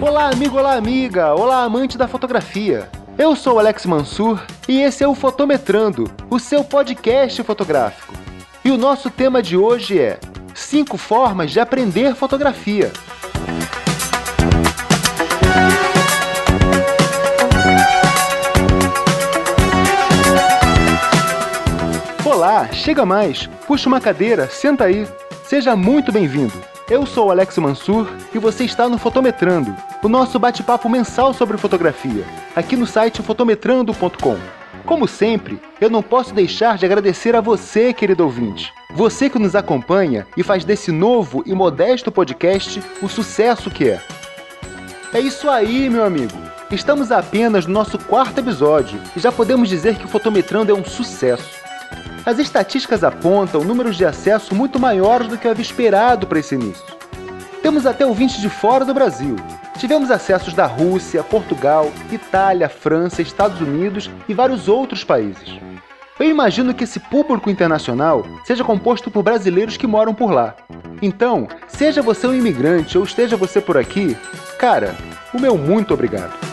[0.00, 2.88] Olá, amigo, olá, amiga, olá, amante da fotografia.
[3.18, 8.14] Eu sou Alex Mansur e esse é o Fotometrando, o seu podcast fotográfico.
[8.64, 10.18] E o nosso tema de hoje é
[10.54, 12.92] 5 formas de aprender fotografia.
[22.56, 25.06] Olá, chega mais, puxa uma cadeira, senta aí.
[25.44, 26.54] Seja muito bem-vindo.
[26.88, 32.24] Eu sou Alex Mansur e você está no Fotometrando, o nosso bate-papo mensal sobre fotografia,
[32.56, 34.38] aqui no site fotometrando.com.
[34.86, 38.72] Como sempre, eu não posso deixar de agradecer a você, querido ouvinte.
[38.94, 44.00] Você que nos acompanha e faz desse novo e modesto podcast o sucesso que é.
[45.12, 46.32] É isso aí, meu amigo.
[46.70, 50.86] Estamos apenas no nosso quarto episódio e já podemos dizer que o Fotometrando é um
[50.86, 51.65] sucesso.
[52.26, 56.56] As estatísticas apontam números de acesso muito maiores do que eu havia esperado para esse
[56.56, 56.84] início.
[57.62, 59.36] Temos até ouvintes de fora do Brasil.
[59.78, 65.56] Tivemos acessos da Rússia, Portugal, Itália, França, Estados Unidos e vários outros países.
[66.18, 70.56] Eu imagino que esse público internacional seja composto por brasileiros que moram por lá.
[71.00, 74.16] Então, seja você um imigrante ou esteja você por aqui,
[74.58, 74.96] cara,
[75.32, 76.45] o meu muito obrigado.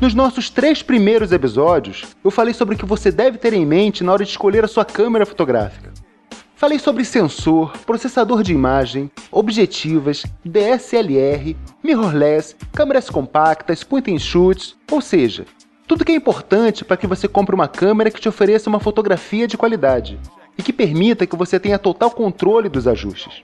[0.00, 4.04] Nos nossos três primeiros episódios, eu falei sobre o que você deve ter em mente
[4.04, 5.92] na hora de escolher a sua câmera fotográfica.
[6.54, 15.00] Falei sobre sensor, processador de imagem, objetivas, DSLR, mirrorless, câmeras compactas, point and shoots, ou
[15.00, 15.46] seja,
[15.88, 19.48] tudo que é importante para que você compre uma câmera que te ofereça uma fotografia
[19.48, 20.16] de qualidade
[20.56, 23.42] e que permita que você tenha total controle dos ajustes.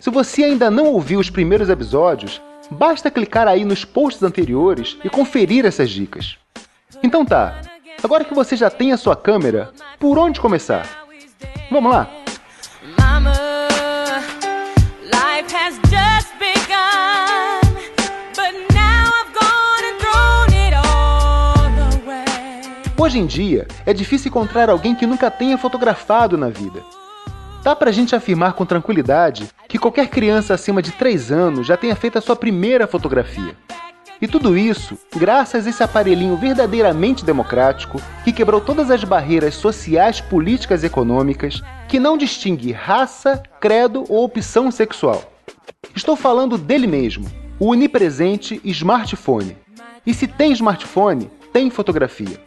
[0.00, 5.10] Se você ainda não ouviu os primeiros episódios, Basta clicar aí nos posts anteriores e
[5.10, 6.36] conferir essas dicas.
[7.02, 7.60] Então tá,
[8.02, 11.06] agora que você já tem a sua câmera, por onde começar?
[11.70, 12.08] Vamos lá?
[22.96, 26.82] Hoje em dia, é difícil encontrar alguém que nunca tenha fotografado na vida.
[27.64, 31.96] Dá pra gente afirmar com tranquilidade que qualquer criança acima de 3 anos já tenha
[31.96, 33.56] feito a sua primeira fotografia.
[34.20, 40.20] E tudo isso graças a esse aparelhinho verdadeiramente democrático que quebrou todas as barreiras sociais,
[40.20, 45.32] políticas e econômicas, que não distingue raça, credo ou opção sexual.
[45.96, 47.26] Estou falando dele mesmo,
[47.58, 49.56] o onipresente smartphone.
[50.06, 52.38] E se tem smartphone, tem fotografia.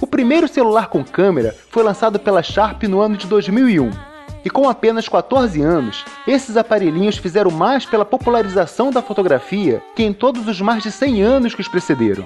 [0.00, 4.09] O primeiro celular com câmera foi lançado pela Sharp no ano de 2001
[4.44, 10.12] e com apenas 14 anos, esses aparelhinhos fizeram mais pela popularização da fotografia que em
[10.12, 12.24] todos os mais de 100 anos que os precederam.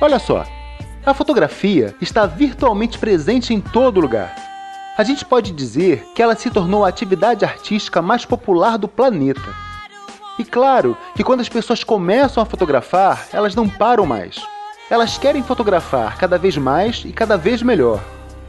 [0.00, 0.44] Olha só,
[1.04, 4.34] a fotografia está virtualmente presente em todo lugar.
[4.96, 9.54] A gente pode dizer que ela se tornou a atividade artística mais popular do planeta.
[10.38, 14.40] E claro que quando as pessoas começam a fotografar, elas não param mais.
[14.90, 18.00] Elas querem fotografar cada vez mais e cada vez melhor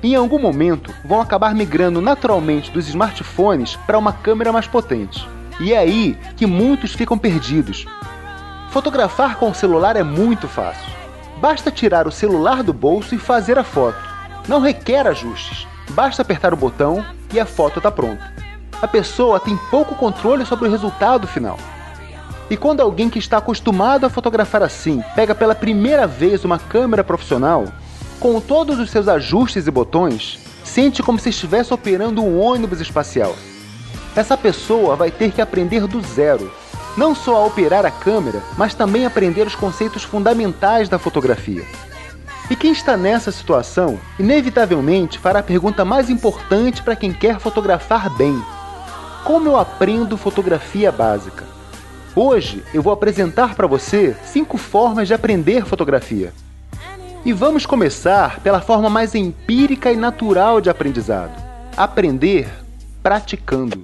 [0.08, 5.28] em algum momento vão acabar migrando naturalmente dos smartphones para uma câmera mais potente.
[5.60, 7.86] E é aí que muitos ficam perdidos.
[8.70, 10.90] Fotografar com o celular é muito fácil.
[11.42, 13.98] Basta tirar o celular do bolso e fazer a foto.
[14.48, 15.68] Não requer ajustes.
[15.92, 18.34] Basta apertar o botão e a foto está pronta.
[18.82, 21.58] A pessoa tem pouco controle sobre o resultado final.
[22.50, 27.04] E quando alguém que está acostumado a fotografar assim pega pela primeira vez uma câmera
[27.04, 27.66] profissional,
[28.20, 33.36] com todos os seus ajustes e botões, sente como se estivesse operando um ônibus espacial.
[34.16, 36.52] Essa pessoa vai ter que aprender do zero,
[36.98, 41.64] não só a operar a câmera, mas também aprender os conceitos fundamentais da fotografia.
[42.50, 48.10] E quem está nessa situação, inevitavelmente fará a pergunta mais importante para quem quer fotografar
[48.10, 48.44] bem:
[49.24, 51.46] Como eu aprendo fotografia básica?
[52.16, 56.34] Hoje eu vou apresentar para você cinco formas de aprender fotografia.
[57.30, 61.32] E vamos começar pela forma mais empírica e natural de aprendizado:
[61.78, 62.50] aprender
[63.04, 63.84] praticando.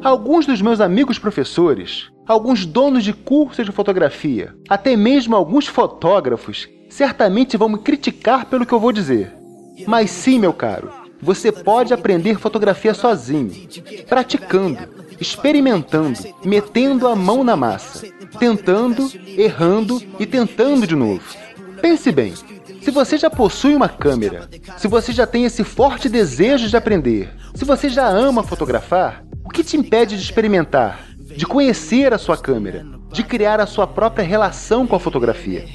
[0.00, 6.68] Alguns dos meus amigos professores, alguns donos de cursos de fotografia, até mesmo alguns fotógrafos
[6.88, 9.32] certamente vão me criticar pelo que eu vou dizer.
[9.86, 10.90] Mas sim, meu caro,
[11.20, 13.52] você pode aprender fotografia sozinho,
[14.08, 14.78] praticando,
[15.20, 18.06] experimentando, metendo a mão na massa,
[18.38, 21.22] tentando, errando e tentando de novo.
[21.80, 22.34] Pense bem,
[22.80, 27.30] se você já possui uma câmera, se você já tem esse forte desejo de aprender,
[27.54, 32.36] se você já ama fotografar, o que te impede de experimentar, de conhecer a sua
[32.36, 35.66] câmera, de criar a sua própria relação com a fotografia?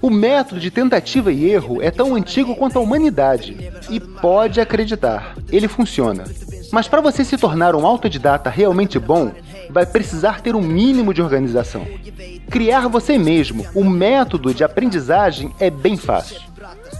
[0.00, 5.36] O método de tentativa e erro é tão antigo quanto a humanidade e pode acreditar,
[5.50, 6.24] ele funciona.
[6.72, 9.32] Mas para você se tornar um autodidata realmente bom,
[9.70, 11.86] vai precisar ter um mínimo de organização.
[12.50, 16.40] Criar você mesmo um método de aprendizagem é bem fácil.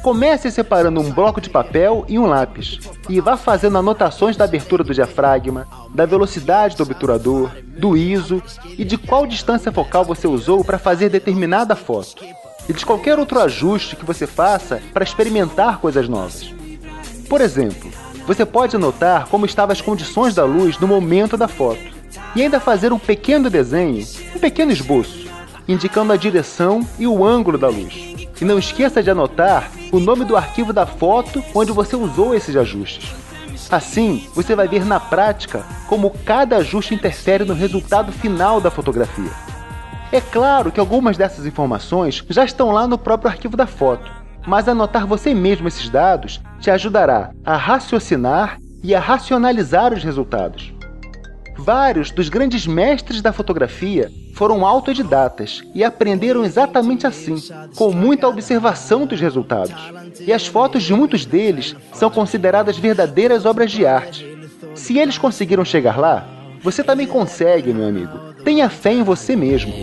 [0.03, 4.85] Comece separando um bloco de papel e um lápis e vá fazendo anotações da abertura
[4.85, 8.43] do diafragma, da velocidade do obturador, do ISO
[8.79, 12.25] e de qual distância focal você usou para fazer determinada foto
[12.69, 16.53] e de qualquer outro ajuste que você faça para experimentar coisas novas.
[17.29, 17.91] Por exemplo,
[18.27, 21.81] você pode anotar como estavam as condições da luz no momento da foto
[22.37, 25.27] e ainda fazer um pequeno desenho, um pequeno esboço,
[25.67, 28.15] indicando a direção e o ângulo da luz.
[28.41, 32.55] E não esqueça de anotar o nome do arquivo da foto onde você usou esses
[32.55, 33.11] ajustes.
[33.71, 39.31] Assim, você vai ver na prática como cada ajuste interfere no resultado final da fotografia.
[40.11, 44.11] É claro que algumas dessas informações já estão lá no próprio arquivo da foto,
[44.47, 50.73] mas anotar você mesmo esses dados te ajudará a raciocinar e a racionalizar os resultados.
[51.59, 57.37] Vários dos grandes mestres da fotografia foram autodidatas e aprenderam exatamente assim,
[57.77, 59.75] com muita observação dos resultados.
[60.21, 64.25] E as fotos de muitos deles são consideradas verdadeiras obras de arte.
[64.75, 66.27] Se eles conseguiram chegar lá,
[66.63, 68.29] você também consegue, meu amigo.
[68.49, 69.75] Tenha fé em você mesmo.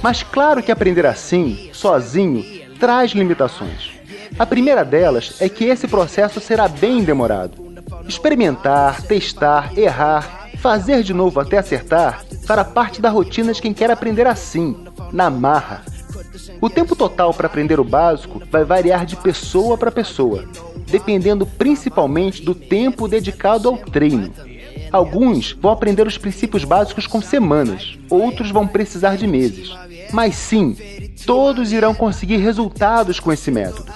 [0.00, 2.44] Mas claro que aprender assim, sozinho,
[2.78, 3.90] traz limitações.
[4.38, 7.74] A primeira delas é que esse processo será bem demorado.
[8.06, 13.90] Experimentar, testar, errar, fazer de novo até acertar fará parte da rotina de quem quer
[13.90, 14.76] aprender assim,
[15.12, 15.82] na marra.
[16.60, 20.44] O tempo total para aprender o básico vai variar de pessoa para pessoa,
[20.88, 24.32] dependendo principalmente do tempo dedicado ao treino.
[24.90, 29.70] Alguns vão aprender os princípios básicos com semanas, outros vão precisar de meses.
[30.12, 30.76] Mas sim,
[31.26, 33.92] todos irão conseguir resultados com esse método.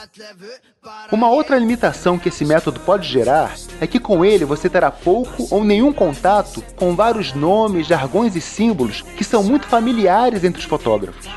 [1.11, 5.47] Uma outra limitação que esse método pode gerar é que com ele você terá pouco
[5.51, 10.67] ou nenhum contato com vários nomes, jargões e símbolos que são muito familiares entre os
[10.67, 11.29] fotógrafos.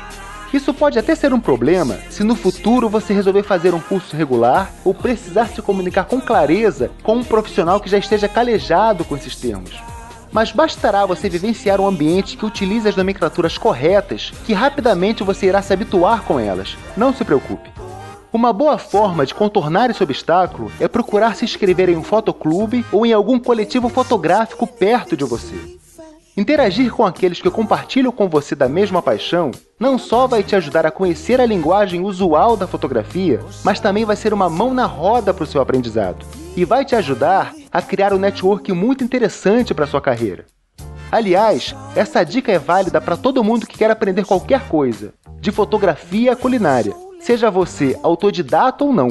[0.52, 4.72] Isso pode até ser um problema se no futuro você resolver fazer um curso regular
[4.84, 9.36] ou precisar se comunicar com clareza com um profissional que já esteja calejado com esses
[9.36, 9.72] termos.
[10.32, 15.62] Mas bastará você vivenciar um ambiente que utilize as nomenclaturas corretas que rapidamente você irá
[15.62, 16.76] se habituar com elas.
[16.96, 17.70] Não se preocupe.
[18.32, 23.06] Uma boa forma de contornar esse obstáculo é procurar se inscrever em um fotoclube ou
[23.06, 25.56] em algum coletivo fotográfico perto de você.
[26.36, 29.50] Interagir com aqueles que compartilham com você da mesma paixão
[29.80, 34.16] não só vai te ajudar a conhecer a linguagem usual da fotografia, mas também vai
[34.16, 38.12] ser uma mão na roda para o seu aprendizado e vai te ajudar a criar
[38.12, 40.44] um network muito interessante para sua carreira.
[41.10, 46.32] Aliás, essa dica é válida para todo mundo que quer aprender qualquer coisa, de fotografia
[46.32, 49.08] a culinária, seja você autodidata ou não.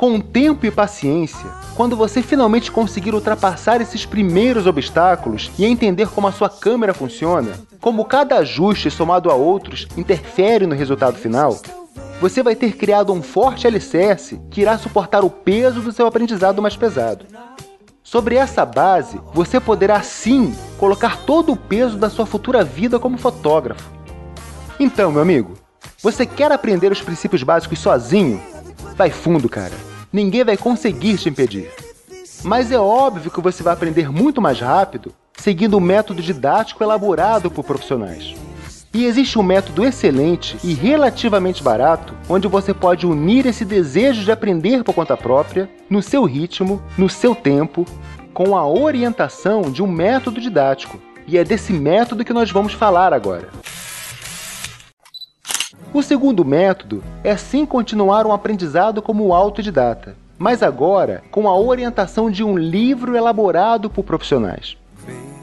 [0.00, 6.26] Com tempo e paciência, quando você finalmente conseguir ultrapassar esses primeiros obstáculos e entender como
[6.26, 7.52] a sua câmera funciona,
[7.82, 11.60] como cada ajuste somado a outros interfere no resultado final,
[12.18, 16.62] você vai ter criado um forte alicerce que irá suportar o peso do seu aprendizado
[16.62, 17.26] mais pesado.
[18.02, 23.18] Sobre essa base, você poderá sim colocar todo o peso da sua futura vida como
[23.18, 23.92] fotógrafo.
[24.80, 25.58] Então, meu amigo,
[26.02, 28.42] você quer aprender os princípios básicos sozinho?
[28.96, 31.70] Vai fundo, cara ninguém vai conseguir te impedir.
[32.42, 37.50] Mas é óbvio que você vai aprender muito mais rápido seguindo um método didático elaborado
[37.50, 38.34] por profissionais.
[38.92, 44.32] E existe um método excelente e relativamente barato, onde você pode unir esse desejo de
[44.32, 47.86] aprender por conta própria, no seu ritmo, no seu tempo,
[48.34, 51.00] com a orientação de um método didático.
[51.26, 53.48] E é desse método que nós vamos falar agora.
[55.92, 62.30] O segundo método é sim continuar um aprendizado como autodidata, mas agora com a orientação
[62.30, 64.76] de um livro elaborado por profissionais.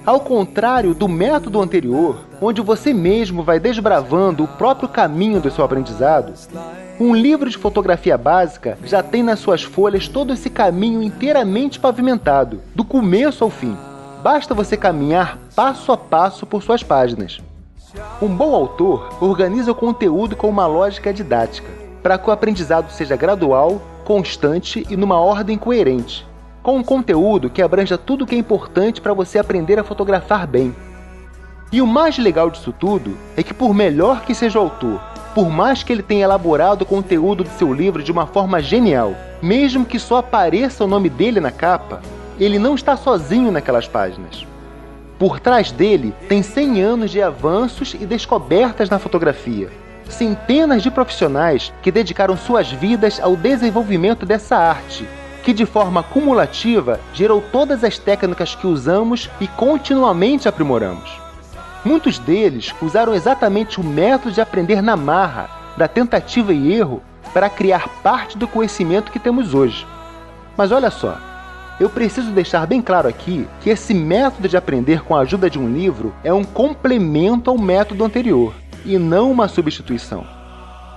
[0.05, 5.65] Ao contrário do método anterior, onde você mesmo vai desbravando o próprio caminho do seu
[5.65, 6.33] aprendizado,
[6.97, 12.61] um livro de fotografia básica já tem nas suas folhas todo esse caminho inteiramente pavimentado,
[12.73, 13.75] do começo ao fim.
[14.23, 17.41] Basta você caminhar passo a passo por suas páginas.
[18.21, 21.69] Um bom autor organiza o conteúdo com uma lógica didática,
[22.03, 26.27] para que o aprendizado seja gradual, constante e numa ordem coerente,
[26.61, 30.45] com um conteúdo que abranja tudo o que é importante para você aprender a fotografar
[30.45, 30.75] bem.
[31.71, 35.01] E o mais legal disso tudo é que, por melhor que seja o autor,
[35.33, 39.13] por mais que ele tenha elaborado o conteúdo do seu livro de uma forma genial,
[39.41, 42.01] mesmo que só apareça o nome dele na capa,
[42.39, 44.45] ele não está sozinho naquelas páginas.
[45.19, 49.69] Por trás dele tem 100 anos de avanços e descobertas na fotografia.
[50.07, 55.07] Centenas de profissionais que dedicaram suas vidas ao desenvolvimento dessa arte,
[55.43, 61.09] que de forma cumulativa gerou todas as técnicas que usamos e continuamente aprimoramos.
[61.83, 67.01] Muitos deles usaram exatamente o método de aprender na marra, da tentativa e erro,
[67.33, 69.85] para criar parte do conhecimento que temos hoje.
[70.55, 71.17] Mas olha só,
[71.79, 75.59] eu preciso deixar bem claro aqui que esse método de aprender com a ajuda de
[75.59, 78.53] um livro é um complemento ao método anterior
[78.83, 80.25] e não uma substituição.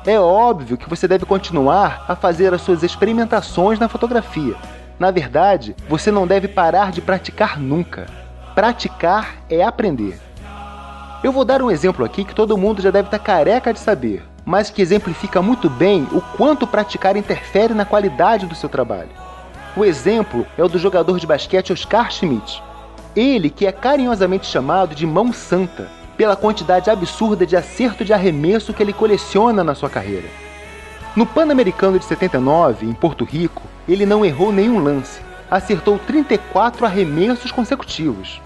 [0.06, 4.54] É óbvio que você deve continuar a fazer as suas experimentações na fotografia.
[4.98, 8.06] Na verdade, você não deve parar de praticar nunca.
[8.54, 10.18] Praticar é aprender.
[11.22, 14.24] Eu vou dar um exemplo aqui que todo mundo já deve estar careca de saber,
[14.46, 19.29] mas que exemplifica muito bem o quanto praticar interfere na qualidade do seu trabalho.
[19.76, 22.60] O exemplo é o do jogador de basquete Oscar Schmidt.
[23.14, 28.74] Ele que é carinhosamente chamado de mão santa, pela quantidade absurda de acerto de arremesso
[28.74, 30.28] que ele coleciona na sua carreira.
[31.14, 37.50] No Pan-Americano de 79, em Porto Rico, ele não errou nenhum lance, acertou 34 arremessos
[37.52, 38.40] consecutivos.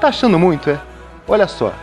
[0.00, 0.80] Tá achando muito, é?
[1.28, 1.74] Olha só,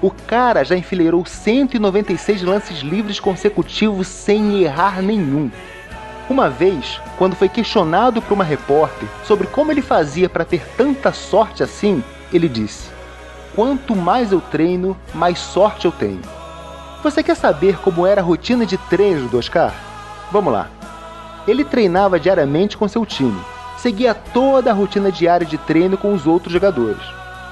[0.00, 5.50] o cara já enfileirou 196 lances livres consecutivos sem errar nenhum.
[6.28, 11.12] Uma vez, quando foi questionado por uma repórter sobre como ele fazia para ter tanta
[11.12, 12.02] sorte assim,
[12.32, 12.90] ele disse:
[13.54, 16.20] Quanto mais eu treino, mais sorte eu tenho.
[17.02, 19.72] Você quer saber como era a rotina de treino do Oscar?
[20.32, 20.68] Vamos lá.
[21.46, 23.40] Ele treinava diariamente com seu time,
[23.78, 27.02] seguia toda a rotina diária de treino com os outros jogadores.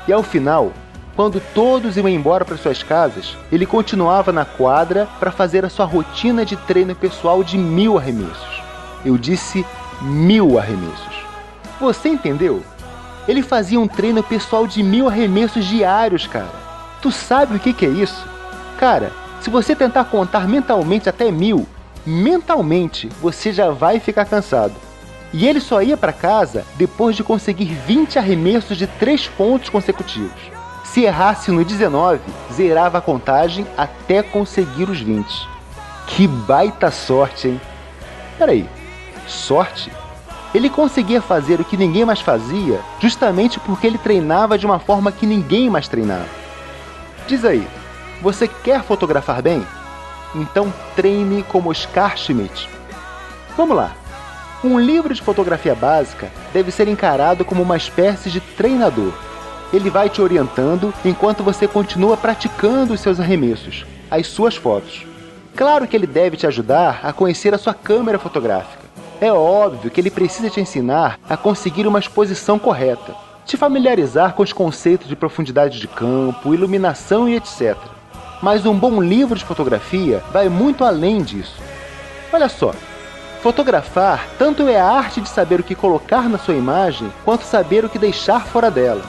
[0.09, 0.73] E ao final,
[1.15, 5.87] quando todos iam embora para suas casas, ele continuava na quadra para fazer a sua
[5.87, 8.54] rotina de treino pessoal de mil arremessos.
[9.05, 9.65] Eu disse
[10.01, 11.25] mil arremessos.
[11.81, 12.63] Você entendeu?
[13.27, 16.65] Ele fazia um treino pessoal de mil arremessos diários, cara.
[17.01, 18.27] Tu sabe o que, que é isso?
[18.79, 21.67] Cara, se você tentar contar mentalmente até mil,
[22.07, 24.75] mentalmente você já vai ficar cansado.
[25.33, 30.31] E ele só ia para casa depois de conseguir 20 arremessos de 3 pontos consecutivos.
[30.85, 32.21] Se errasse no 19,
[32.53, 35.49] zerava a contagem até conseguir os 20.
[36.07, 37.61] Que baita sorte, hein?
[38.39, 38.69] Peraí,
[39.27, 39.91] sorte,
[40.55, 45.11] ele conseguia fazer o que ninguém mais fazia justamente porque ele treinava de uma forma
[45.11, 46.29] que ninguém mais treinava.
[47.27, 47.67] Diz aí,
[48.23, 49.67] você quer fotografar bem?
[50.35, 52.69] Então treine como Oscar Schmidt.
[53.57, 53.93] Vamos lá.
[54.63, 59.13] Um livro de fotografia básica deve ser encarado como uma espécie de treinador.
[59.73, 65.05] Ele vai te orientando enquanto você continua praticando os seus arremessos, as suas fotos.
[65.57, 68.84] Claro que ele deve te ajudar a conhecer a sua câmera fotográfica
[69.21, 73.15] é óbvio que ele precisa te ensinar a conseguir uma exposição correta,
[73.47, 77.77] te familiarizar com os conceitos de profundidade de campo, iluminação e etc.
[78.43, 81.57] Mas um bom livro de fotografia vai muito além disso.
[82.33, 82.75] Olha só,
[83.43, 87.85] fotografar tanto é a arte de saber o que colocar na sua imagem, quanto saber
[87.85, 89.03] o que deixar fora dela.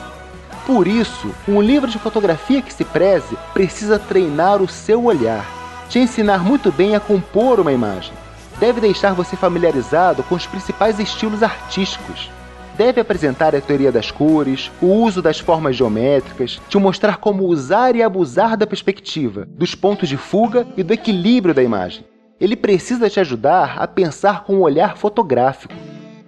[0.64, 5.46] Por isso, um livro de fotografia que se preze precisa treinar o seu olhar,
[5.88, 8.12] te ensinar muito bem a compor uma imagem
[8.58, 12.30] deve deixar você familiarizado com os principais estilos artísticos.
[12.76, 17.96] Deve apresentar a teoria das cores, o uso das formas geométricas, te mostrar como usar
[17.96, 22.04] e abusar da perspectiva, dos pontos de fuga e do equilíbrio da imagem.
[22.38, 25.72] Ele precisa te ajudar a pensar com um olhar fotográfico.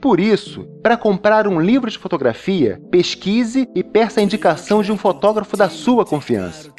[0.00, 4.96] Por isso, para comprar um livro de fotografia, pesquise e peça a indicação de um
[4.96, 6.70] fotógrafo da sua confiança.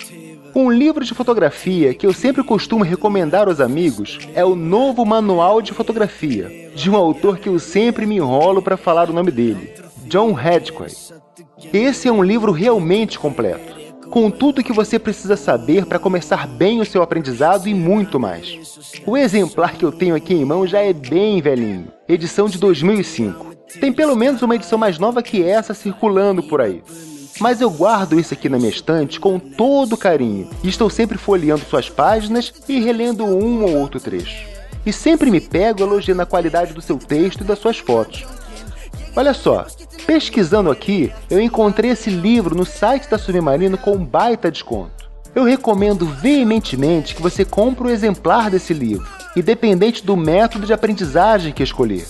[0.56, 5.62] Um livro de fotografia que eu sempre costumo recomendar aos amigos é o Novo Manual
[5.62, 9.72] de Fotografia, de um autor que eu sempre me enrolo para falar o nome dele,
[10.06, 10.92] John Hadquay.
[11.72, 13.76] Esse é um livro realmente completo,
[14.10, 19.02] com tudo que você precisa saber para começar bem o seu aprendizado e muito mais.
[19.06, 23.56] O exemplar que eu tenho aqui em mão já é bem velhinho, edição de 2005.
[23.80, 26.82] Tem pelo menos uma edição mais nova que essa circulando por aí.
[27.40, 31.64] Mas eu guardo isso aqui na minha estante com todo carinho e estou sempre folheando
[31.66, 34.46] suas páginas e relendo um ou outro trecho.
[34.86, 38.26] E sempre me pego elogiando a qualidade do seu texto e das suas fotos.
[39.16, 39.66] Olha só,
[40.06, 45.10] pesquisando aqui, eu encontrei esse livro no site da Submarino com um baita desconto.
[45.34, 51.54] Eu recomendo veementemente que você compre um exemplar desse livro, independente do método de aprendizagem
[51.54, 52.06] que escolher.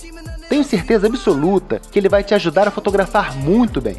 [0.47, 3.97] Tenho certeza absoluta que ele vai te ajudar a fotografar muito bem.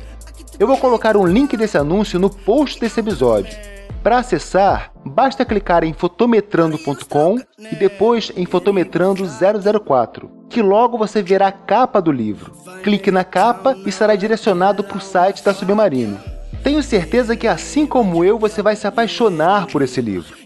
[0.61, 3.57] Eu vou colocar um link desse anúncio no post desse episódio.
[4.03, 11.49] Para acessar, basta clicar em fotometrando.com e depois em fotometrando 004, que logo você verá
[11.49, 12.53] a capa do livro.
[12.83, 16.21] Clique na capa e será direcionado para o site da Submarino.
[16.63, 20.37] Tenho certeza que assim como eu, você vai se apaixonar por esse livro.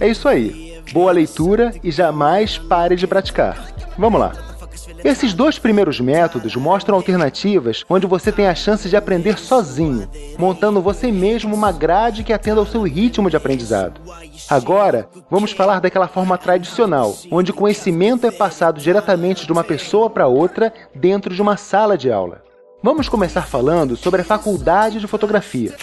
[0.00, 0.80] É isso aí.
[0.94, 3.68] Boa leitura e jamais pare de praticar.
[3.98, 4.32] Vamos lá.
[5.04, 10.82] Esses dois primeiros métodos mostram alternativas onde você tem a chance de aprender sozinho, montando
[10.82, 14.00] você mesmo uma grade que atenda ao seu ritmo de aprendizado.
[14.48, 20.10] Agora, vamos falar daquela forma tradicional, onde o conhecimento é passado diretamente de uma pessoa
[20.10, 22.42] para outra dentro de uma sala de aula.
[22.82, 25.74] Vamos começar falando sobre a faculdade de fotografia.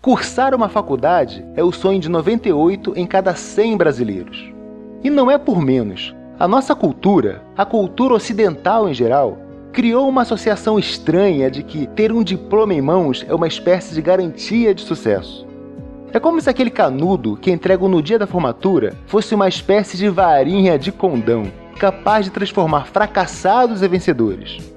[0.00, 4.50] Cursar uma faculdade é o sonho de 98 em cada 100 brasileiros.
[5.04, 6.14] E não é por menos.
[6.40, 9.36] A nossa cultura, a cultura ocidental em geral,
[9.74, 14.00] criou uma associação estranha de que ter um diploma em mãos é uma espécie de
[14.00, 15.46] garantia de sucesso.
[16.14, 20.08] É como se aquele canudo que entregam no dia da formatura fosse uma espécie de
[20.08, 21.42] varinha de condão,
[21.78, 24.72] capaz de transformar fracassados em vencedores.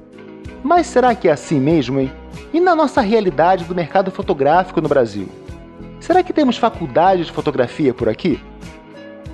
[0.62, 2.12] Mas será que é assim mesmo, hein?
[2.54, 5.30] E na nossa realidade do mercado fotográfico no Brasil?
[6.02, 8.38] Será que temos faculdade de fotografia por aqui?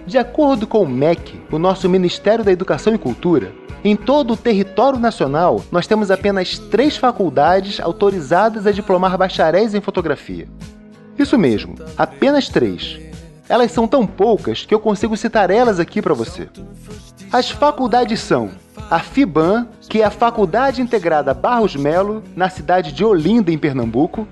[0.09, 3.51] De acordo com o MEC, o nosso Ministério da Educação e Cultura,
[3.83, 9.81] em todo o território nacional nós temos apenas três faculdades autorizadas a diplomar bacharéis em
[9.81, 10.47] fotografia.
[11.15, 12.99] Isso mesmo, apenas três.
[13.47, 16.49] Elas são tão poucas que eu consigo citar elas aqui para você.
[17.31, 18.49] As faculdades são
[18.89, 24.27] a FIBAN, que é a Faculdade Integrada Barros Melo, na cidade de Olinda, em Pernambuco,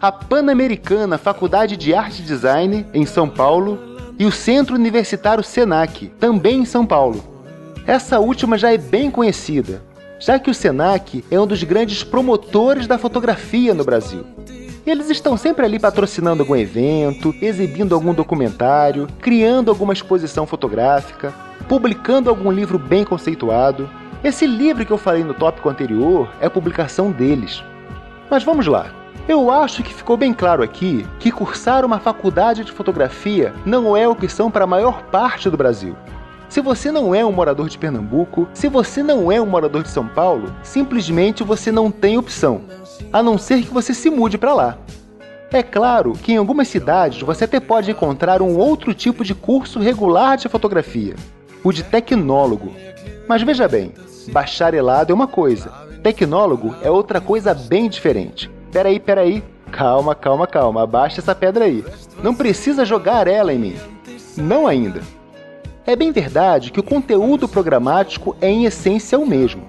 [0.00, 3.91] a Pan-Americana Faculdade de Arte e Design, em São Paulo,
[4.22, 7.24] e o Centro Universitário Senac, também em São Paulo.
[7.84, 9.82] Essa última já é bem conhecida,
[10.20, 14.24] já que o Senac é um dos grandes promotores da fotografia no Brasil.
[14.86, 21.34] Eles estão sempre ali patrocinando algum evento, exibindo algum documentário, criando alguma exposição fotográfica,
[21.68, 23.90] publicando algum livro bem conceituado.
[24.22, 27.60] Esse livro que eu falei no tópico anterior é publicação deles.
[28.30, 29.01] Mas vamos lá.
[29.32, 34.06] Eu acho que ficou bem claro aqui que cursar uma faculdade de fotografia não é
[34.06, 35.96] opção para a maior parte do Brasil.
[36.50, 39.88] Se você não é um morador de Pernambuco, se você não é um morador de
[39.88, 42.60] São Paulo, simplesmente você não tem opção,
[43.10, 44.76] a não ser que você se mude para lá.
[45.50, 49.80] É claro que em algumas cidades você até pode encontrar um outro tipo de curso
[49.80, 51.16] regular de fotografia,
[51.64, 52.74] o de tecnólogo.
[53.26, 53.94] Mas veja bem,
[54.30, 58.50] bacharelado é uma coisa, tecnólogo é outra coisa bem diferente.
[58.72, 59.44] Peraí, peraí.
[59.70, 60.82] Calma, calma, calma.
[60.82, 61.84] Abaixa essa pedra aí.
[62.22, 63.76] Não precisa jogar ela em mim.
[64.36, 65.02] Não ainda.
[65.86, 69.62] É bem verdade que o conteúdo programático é em essência o mesmo.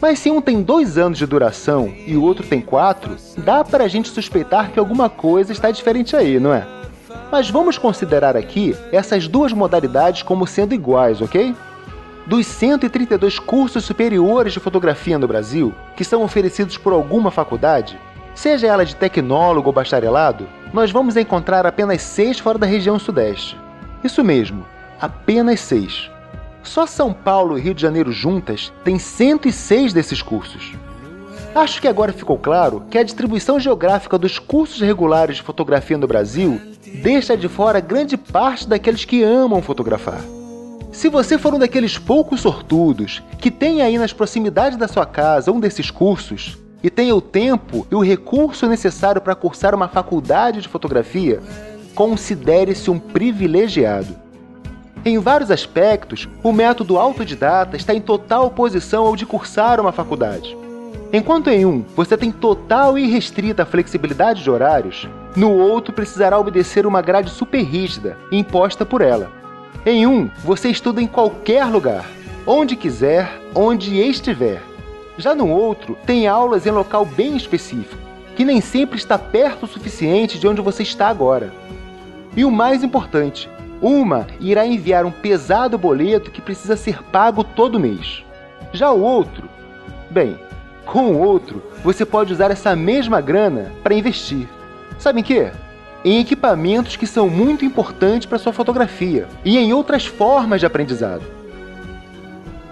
[0.00, 3.84] Mas se um tem dois anos de duração e o outro tem quatro, dá para
[3.84, 6.66] a gente suspeitar que alguma coisa está diferente aí, não é?
[7.30, 11.54] Mas vamos considerar aqui essas duas modalidades como sendo iguais, ok?
[12.26, 17.98] Dos 132 cursos superiores de fotografia no Brasil, que são oferecidos por alguma faculdade,
[18.38, 23.58] Seja ela de tecnólogo ou bacharelado, nós vamos encontrar apenas seis fora da região sudeste.
[24.04, 24.64] Isso mesmo,
[25.00, 26.08] apenas seis.
[26.62, 30.72] Só São Paulo e Rio de Janeiro juntas têm 106 desses cursos.
[31.52, 36.06] Acho que agora ficou claro que a distribuição geográfica dos cursos regulares de fotografia no
[36.06, 36.60] Brasil
[37.02, 40.20] deixa de fora grande parte daqueles que amam fotografar.
[40.92, 45.50] Se você for um daqueles poucos sortudos que tem aí nas proximidades da sua casa
[45.50, 50.60] um desses cursos, e tenha o tempo e o recurso necessário para cursar uma faculdade
[50.60, 51.40] de fotografia,
[51.94, 54.14] considere-se um privilegiado.
[55.04, 60.56] Em vários aspectos, o método autodidata está em total oposição ao de cursar uma faculdade.
[61.12, 66.86] Enquanto em um você tem total e irrestrita flexibilidade de horários, no outro precisará obedecer
[66.86, 69.30] uma grade super rígida imposta por ela.
[69.86, 72.04] Em um, você estuda em qualquer lugar,
[72.46, 74.62] onde quiser, onde estiver.
[75.18, 78.00] Já no outro, tem aulas em local bem específico,
[78.36, 81.52] que nem sempre está perto o suficiente de onde você está agora.
[82.36, 83.50] E o mais importante,
[83.82, 88.24] uma irá enviar um pesado boleto que precisa ser pago todo mês.
[88.72, 89.48] Já o outro,
[90.08, 90.38] bem,
[90.86, 94.46] com o outro, você pode usar essa mesma grana para investir.
[95.00, 95.50] Sabe em quê?
[96.04, 101.37] Em equipamentos que são muito importantes para sua fotografia e em outras formas de aprendizado.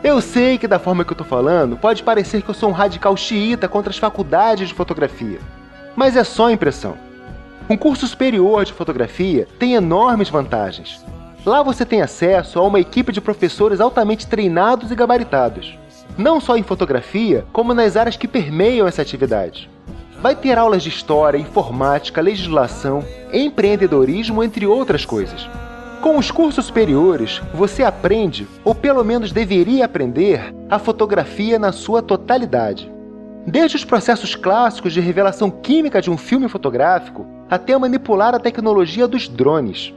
[0.06, 2.72] Eu sei que da forma que eu tô falando, pode parecer que eu sou um
[2.72, 5.40] radical xiita contra as faculdades de fotografia.
[5.96, 6.96] Mas é só impressão.
[7.68, 11.04] Um curso superior de fotografia tem enormes vantagens.
[11.44, 15.76] Lá você tem acesso a uma equipe de professores altamente treinados e gabaritados,
[16.16, 19.68] não só em fotografia, como nas áreas que permeiam essa atividade.
[20.22, 25.48] Vai ter aulas de história, informática, legislação, empreendedorismo, entre outras coisas.
[26.00, 32.02] Com os cursos superiores, você aprende, ou pelo menos deveria aprender, a fotografia na sua
[32.02, 32.90] totalidade.
[33.46, 39.06] Desde os processos clássicos de revelação química de um filme fotográfico até manipular a tecnologia
[39.06, 39.94] dos drones.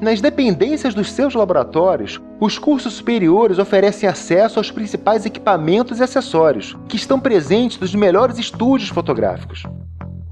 [0.00, 6.76] Nas dependências dos seus laboratórios, os cursos superiores oferecem acesso aos principais equipamentos e acessórios
[6.88, 9.62] que estão presentes nos melhores estúdios fotográficos.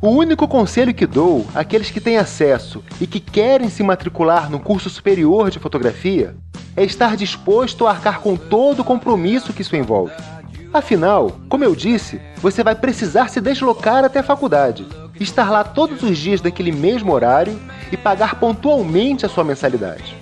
[0.02, 4.58] O único conselho que dou àqueles que têm acesso e que querem se matricular no
[4.58, 6.34] curso superior de fotografia
[6.74, 10.14] é estar disposto a arcar com todo o compromisso que isso envolve.
[10.72, 14.86] Afinal, como eu disse, você vai precisar se deslocar até a faculdade,
[15.20, 17.60] estar lá todos os dias daquele mesmo horário
[17.92, 20.16] e pagar pontualmente a sua mensalidade.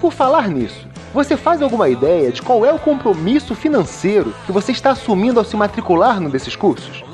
[0.00, 4.72] Por falar nisso, você faz alguma ideia de qual é o compromisso financeiro que você
[4.72, 7.04] está assumindo ao se matricular num desses cursos?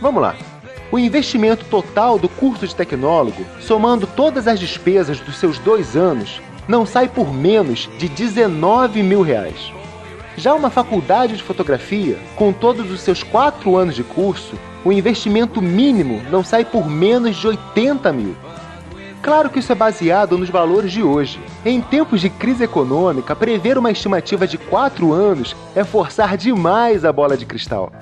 [0.00, 0.34] Vamos lá.
[0.92, 6.40] O investimento total do curso de tecnólogo, somando todas as despesas dos seus dois anos,
[6.66, 9.72] não sai por menos de 19 mil reais.
[10.36, 15.62] Já uma faculdade de fotografia, com todos os seus quatro anos de curso, o investimento
[15.62, 18.34] mínimo não sai por menos de 80 mil.
[19.22, 21.38] Claro que isso é baseado nos valores de hoje.
[21.64, 27.12] Em tempos de crise econômica, prever uma estimativa de 4 anos é forçar demais a
[27.12, 27.92] bola de cristal.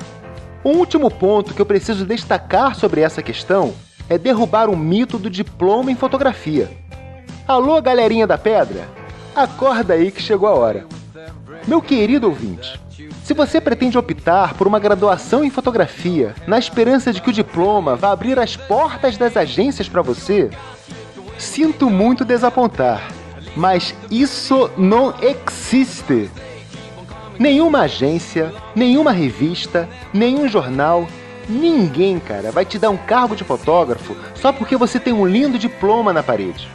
[0.69, 3.73] Um último ponto que eu preciso destacar sobre essa questão
[4.07, 6.71] é derrubar o mito do diploma em fotografia.
[7.47, 8.87] Alô, galerinha da pedra?
[9.35, 10.87] Acorda aí que chegou a hora.
[11.67, 12.79] Meu querido ouvinte,
[13.25, 17.97] se você pretende optar por uma graduação em fotografia na esperança de que o diploma
[17.97, 20.51] vá abrir as portas das agências para você,
[21.39, 23.09] Sinto muito desapontar,
[23.57, 26.29] mas isso não existe.
[27.39, 31.07] Nenhuma agência, nenhuma revista, nenhum jornal,
[31.49, 35.57] ninguém, cara, vai te dar um cargo de fotógrafo só porque você tem um lindo
[35.57, 36.69] diploma na parede.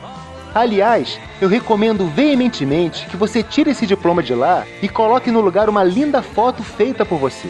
[0.55, 5.67] Aliás, eu recomendo veementemente que você tire esse diploma de lá e coloque no lugar
[5.67, 7.49] uma linda foto feita por você.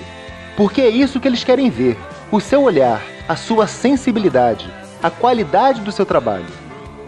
[0.58, 2.00] Porque é isso que eles querem ver:
[2.32, 4.74] o seu olhar, a sua sensibilidade,
[5.04, 6.46] a qualidade do seu trabalho.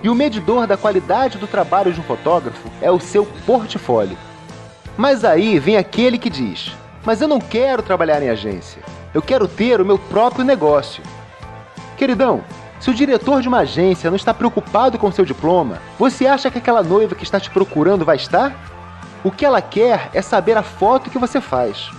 [0.03, 4.17] E o medidor da qualidade do trabalho de um fotógrafo é o seu portfólio.
[4.97, 6.71] Mas aí vem aquele que diz:
[7.05, 8.81] Mas eu não quero trabalhar em agência.
[9.13, 11.03] Eu quero ter o meu próprio negócio.
[11.97, 12.43] Queridão,
[12.79, 16.57] se o diretor de uma agência não está preocupado com seu diploma, você acha que
[16.57, 18.53] aquela noiva que está te procurando vai estar?
[19.23, 21.89] O que ela quer é saber a foto que você faz.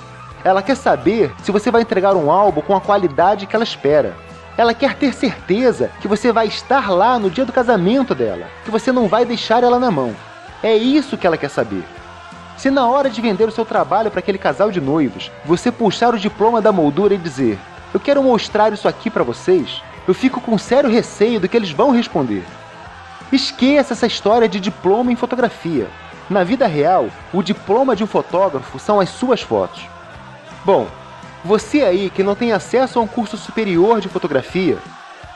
[0.45, 4.15] Ela quer saber se você vai entregar um álbum com a qualidade que ela espera.
[4.57, 8.71] Ela quer ter certeza que você vai estar lá no dia do casamento dela, que
[8.71, 10.15] você não vai deixar ela na mão.
[10.63, 11.85] É isso que ela quer saber.
[12.57, 16.15] Se na hora de vender o seu trabalho para aquele casal de noivos, você puxar
[16.15, 17.59] o diploma da moldura e dizer:
[17.93, 21.71] "Eu quero mostrar isso aqui para vocês", eu fico com sério receio do que eles
[21.71, 22.45] vão responder.
[23.31, 25.89] Esqueça essa história de diploma em fotografia.
[26.31, 29.87] Na vida real, o diploma de um fotógrafo são as suas fotos.
[30.65, 30.87] Bom,
[31.45, 34.79] você aí que não tem acesso a um curso superior de fotografia,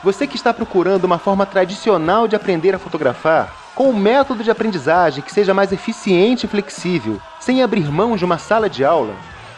[0.03, 4.51] você que está procurando uma forma tradicional de aprender a fotografar, com um método de
[4.51, 9.15] aprendizagem que seja mais eficiente e flexível, sem abrir mão de uma sala de aula,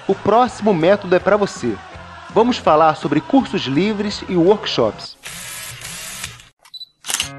[0.08, 1.76] o próximo método é para você.
[2.30, 5.18] Vamos falar sobre cursos livres e workshops.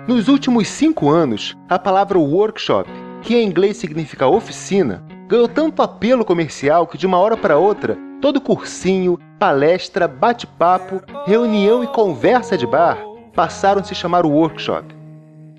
[0.07, 2.91] Nos últimos cinco anos, a palavra workshop,
[3.23, 7.99] que em inglês significa oficina, ganhou tanto apelo comercial que de uma hora para outra
[8.25, 12.97] Todo cursinho, palestra, bate-papo, reunião e conversa de bar
[13.35, 15.04] passaram a se chamar workshop.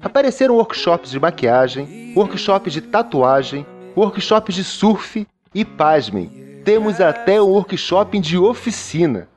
[0.06, 3.66] Apareceram workshops de maquiagem, workshops de tatuagem,
[3.98, 9.28] workshops de surf e, pasmem, temos até um workshop de oficina.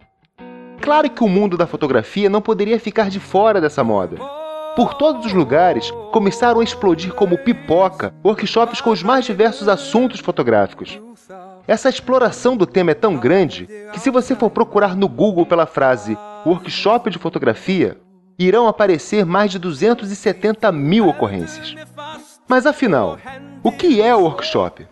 [0.83, 4.19] Claro que o mundo da fotografia não poderia ficar de fora dessa moda.
[4.77, 10.21] Por todos os lugares começaram a explodir como pipoca workshops com os mais diversos assuntos
[10.21, 11.01] fotográficos.
[11.67, 15.65] Essa exploração do tema é tão grande que, se você for procurar no Google pela
[15.65, 17.97] frase workshop de fotografia,
[18.39, 21.75] irão aparecer mais de 270 mil ocorrências.
[22.47, 23.19] Mas afinal,
[23.63, 24.87] o que é workshop?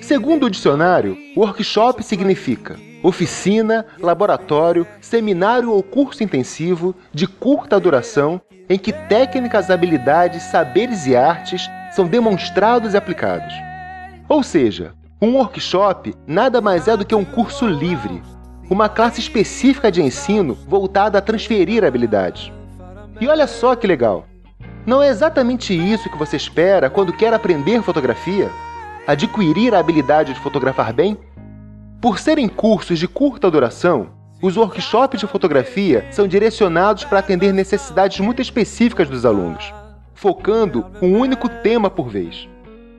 [0.00, 8.78] Segundo o dicionário, workshop significa oficina, laboratório, seminário ou curso intensivo de curta duração em
[8.78, 13.52] que técnicas, habilidades, saberes e artes são demonstrados e aplicados.
[14.26, 18.22] Ou seja, um workshop nada mais é do que um curso livre,
[18.70, 22.50] uma classe específica de ensino voltada a transferir habilidades.
[23.20, 24.26] E olha só que legal!
[24.84, 28.50] Não é exatamente isso que você espera quando quer aprender fotografia?
[29.06, 31.16] Adquirir a habilidade de fotografar bem?
[32.00, 34.08] Por serem cursos de curta duração,
[34.42, 39.72] os workshops de fotografia são direcionados para atender necessidades muito específicas dos alunos,
[40.12, 42.48] focando um único tema por vez.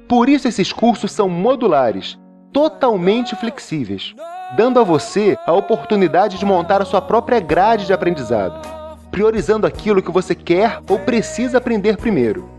[0.08, 2.18] Por isso, esses cursos são modulares,
[2.54, 4.16] totalmente flexíveis,
[4.56, 8.85] dando a você a oportunidade de montar a sua própria grade de aprendizado
[9.16, 12.50] priorizando aquilo que você quer ou precisa aprender primeiro.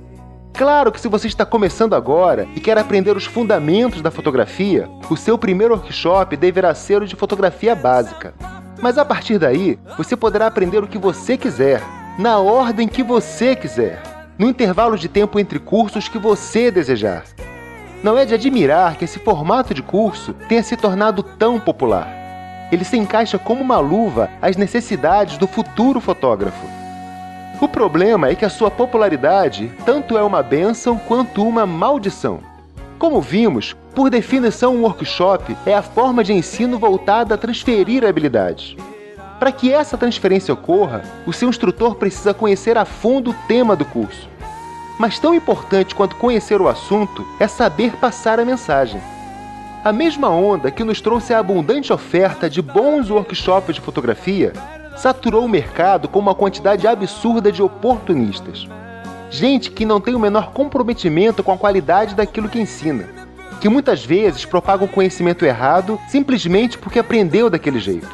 [0.55, 5.19] Claro que se você está começando agora e quer aprender os fundamentos da fotografia, o
[5.19, 8.33] seu primeiro workshop deverá ser o de fotografia básica.
[8.81, 11.83] Mas a partir daí, você poderá aprender o que você quiser,
[12.19, 14.01] na ordem que você quiser,
[14.39, 17.25] no intervalo de tempo entre cursos que você desejar.
[18.03, 22.26] Não é de admirar que esse formato de curso tenha se tornado tão popular
[22.71, 26.67] ele se encaixa como uma luva às necessidades do futuro fotógrafo.
[27.61, 32.41] O problema é que a sua popularidade tanto é uma benção quanto uma maldição.
[32.99, 38.77] Como vimos, por definição, um workshop é a forma de ensino voltada a transferir habilidades.
[39.39, 43.85] Para que essa transferência ocorra, o seu instrutor precisa conhecer a fundo o tema do
[43.85, 44.29] curso.
[44.99, 49.01] Mas tão importante quanto conhecer o assunto é saber passar a mensagem.
[49.87, 54.53] A mesma onda que nos trouxe a abundante oferta de bons workshops de fotografia
[54.97, 58.67] saturou o mercado com uma quantidade absurda de oportunistas.
[59.31, 63.09] Gente que não tem o menor comprometimento com a qualidade daquilo que ensina,
[63.61, 68.11] que muitas vezes propaga o conhecimento errado simplesmente porque aprendeu daquele jeito.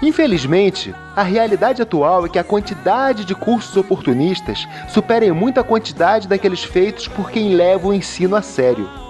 [0.00, 5.64] Infelizmente, a realidade atual é que a quantidade de cursos oportunistas supera em muito a
[5.64, 9.03] quantidade daqueles feitos por quem leva o ensino a sério.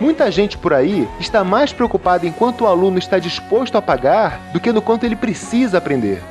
[0.00, 4.40] Muita gente por aí está mais preocupada em quanto o aluno está disposto a pagar
[4.52, 6.22] do que no quanto ele precisa aprender.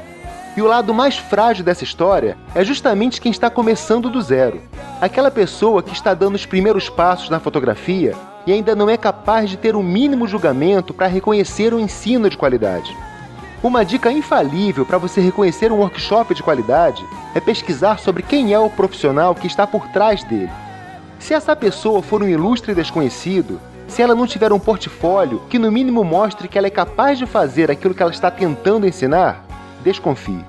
[0.57, 4.61] E o lado mais frágil dessa história é justamente quem está começando do zero.
[4.99, 9.49] Aquela pessoa que está dando os primeiros passos na fotografia e ainda não é capaz
[9.49, 12.95] de ter o um mínimo julgamento para reconhecer o ensino de qualidade.
[13.61, 18.59] Uma dica infalível para você reconhecer um workshop de qualidade é pesquisar sobre quem é
[18.59, 20.49] o profissional que está por trás dele.
[21.19, 25.71] Se essa pessoa for um ilustre desconhecido, se ela não tiver um portfólio que no
[25.71, 29.45] mínimo mostre que ela é capaz de fazer aquilo que ela está tentando ensinar,
[29.83, 30.43] desconfie.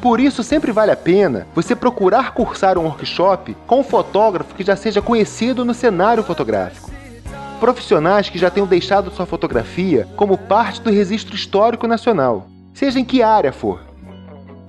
[0.00, 4.62] Por isso, sempre vale a pena você procurar cursar um workshop com um fotógrafo que
[4.62, 6.90] já seja conhecido no cenário fotográfico.
[7.58, 13.04] Profissionais que já tenham deixado sua fotografia como parte do registro histórico nacional, seja em
[13.04, 13.80] que área for.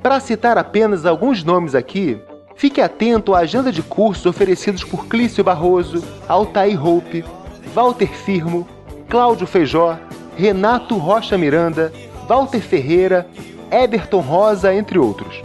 [0.02, 2.18] Para citar apenas alguns nomes aqui,
[2.58, 7.24] Fique atento à agenda de cursos oferecidos por Clício Barroso, Altair Hope,
[7.72, 8.68] Walter Firmo,
[9.08, 9.96] Cláudio Feijó,
[10.36, 11.94] Renato Rocha Miranda,
[12.28, 13.28] Walter Ferreira,
[13.70, 15.44] Eberton Rosa, entre outros.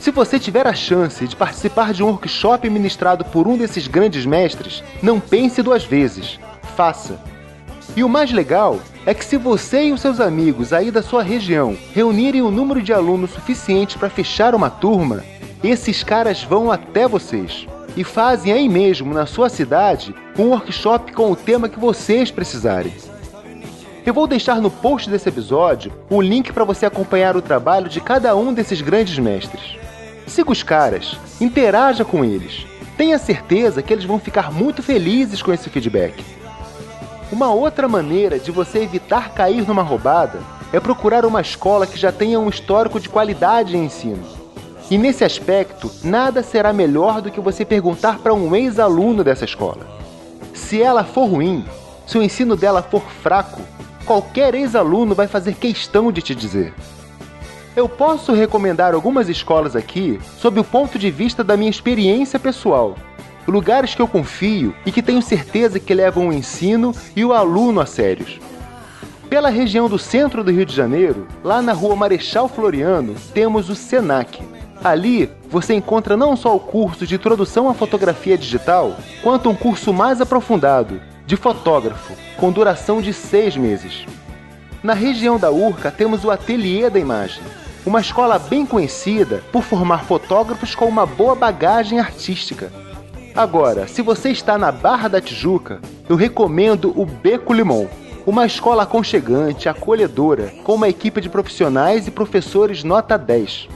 [0.00, 4.26] Se você tiver a chance de participar de um workshop ministrado por um desses grandes
[4.26, 6.40] mestres, não pense duas vezes.
[6.76, 7.20] Faça.
[7.96, 11.22] E o mais legal é que se você e os seus amigos aí da sua
[11.22, 15.22] região reunirem um número de alunos suficiente para fechar uma turma,
[15.68, 21.32] esses caras vão até vocês e fazem aí mesmo, na sua cidade, um workshop com
[21.32, 22.92] o tema que vocês precisarem.
[24.04, 28.00] Eu vou deixar no post desse episódio o link para você acompanhar o trabalho de
[28.00, 29.76] cada um desses grandes mestres.
[30.26, 32.66] Siga os caras, interaja com eles.
[32.96, 36.24] Tenha certeza que eles vão ficar muito felizes com esse feedback.
[37.32, 40.38] Uma outra maneira de você evitar cair numa roubada
[40.72, 44.45] é procurar uma escola que já tenha um histórico de qualidade em ensino.
[44.88, 49.84] E nesse aspecto, nada será melhor do que você perguntar para um ex-aluno dessa escola.
[50.54, 51.64] Se ela for ruim,
[52.06, 53.60] se o ensino dela for fraco,
[54.04, 56.72] qualquer ex-aluno vai fazer questão de te dizer.
[57.74, 62.94] Eu posso recomendar algumas escolas aqui sob o ponto de vista da minha experiência pessoal.
[63.46, 67.80] Lugares que eu confio e que tenho certeza que levam o ensino e o aluno
[67.80, 68.40] a sérios.
[69.28, 73.74] Pela região do centro do Rio de Janeiro, lá na rua Marechal Floriano, temos o
[73.74, 74.40] SENAC,
[74.86, 79.92] Ali você encontra não só o curso de introdução à fotografia digital, quanto um curso
[79.92, 84.06] mais aprofundado de fotógrafo, com duração de seis meses.
[84.84, 87.42] Na região da Urca temos o Ateliê da Imagem,
[87.84, 92.70] uma escola bem conhecida por formar fotógrafos com uma boa bagagem artística.
[93.34, 97.88] Agora, se você está na Barra da Tijuca, eu recomendo o Beco Limão,
[98.24, 103.68] uma escola aconchegante, acolhedora, com uma equipe de profissionais e professores nota 10.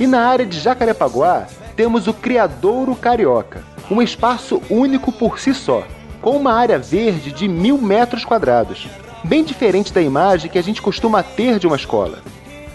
[0.00, 5.84] E na área de Jacarepaguá, temos o Criadouro Carioca, um espaço único por si só,
[6.22, 8.88] com uma área verde de mil metros quadrados,
[9.22, 12.20] bem diferente da imagem que a gente costuma ter de uma escola.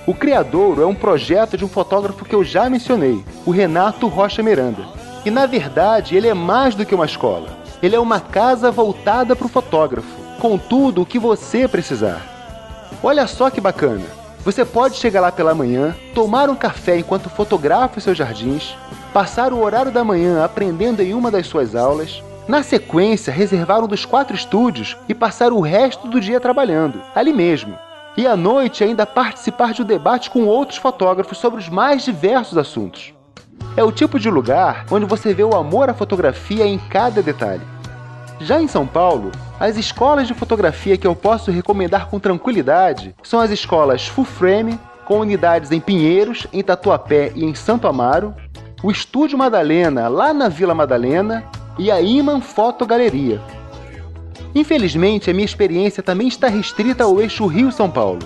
[0.06, 4.44] O Criadouro é um projeto de um fotógrafo que eu já mencionei, o Renato Rocha
[4.44, 4.86] Miranda.
[5.26, 7.58] E na verdade, ele é mais do que uma escola.
[7.82, 12.22] Ele é uma casa voltada para o fotógrafo, com tudo o que você precisar.
[13.02, 14.25] Olha só que bacana!
[14.46, 18.78] Você pode chegar lá pela manhã, tomar um café enquanto fotografa os seus jardins,
[19.12, 23.88] passar o horário da manhã aprendendo em uma das suas aulas, na sequência reservar um
[23.88, 27.76] dos quatro estúdios e passar o resto do dia trabalhando, ali mesmo.
[28.16, 32.56] E à noite ainda participar de um debate com outros fotógrafos sobre os mais diversos
[32.56, 33.16] assuntos.
[33.76, 37.64] É o tipo de lugar onde você vê o amor à fotografia em cada detalhe.
[38.40, 43.40] Já em São Paulo, as escolas de fotografia que eu posso recomendar com tranquilidade são
[43.40, 48.34] as escolas Full Frame, com unidades em Pinheiros, em Tatuapé e em Santo Amaro,
[48.84, 51.44] o Estúdio Madalena, lá na Vila Madalena,
[51.78, 53.42] e a Iman Fotogaleria.
[54.54, 58.20] Infelizmente, a minha experiência também está restrita ao eixo Rio-São Paulo.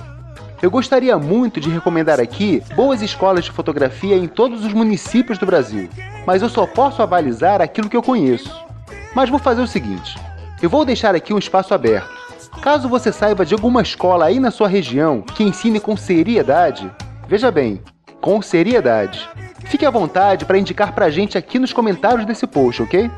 [0.62, 5.46] Eu gostaria muito de recomendar aqui boas escolas de fotografia em todos os municípios do
[5.46, 5.90] Brasil,
[6.26, 8.69] mas eu só posso avalizar aquilo que eu conheço.
[9.14, 10.18] Mas vou fazer o seguinte:
[10.62, 12.20] eu vou deixar aqui um espaço aberto.
[12.62, 16.92] Caso você saiba de alguma escola aí na sua região que ensine com seriedade,
[17.28, 17.82] veja bem,
[18.20, 19.30] com seriedade.
[19.66, 23.10] Fique à vontade para indicar pra gente aqui nos comentários desse post, ok?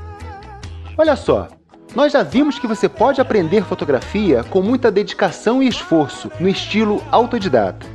[0.97, 1.47] Olha só,
[1.95, 7.01] nós já vimos que você pode aprender fotografia com muita dedicação e esforço, no estilo
[7.11, 7.85] autodidata.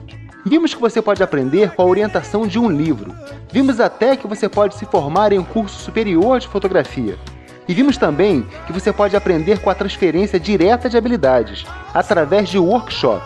[0.44, 3.14] Vimos que você pode aprender com a orientação de um livro.
[3.50, 7.18] Vimos até que você pode se formar em um curso superior de fotografia.
[7.68, 12.58] E vimos também que você pode aprender com a transferência direta de habilidades, através de
[12.58, 13.24] workshop.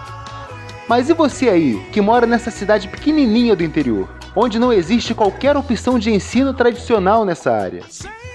[0.88, 5.56] Mas e você aí, que mora nessa cidade pequenininha do interior, onde não existe qualquer
[5.56, 7.82] opção de ensino tradicional nessa área?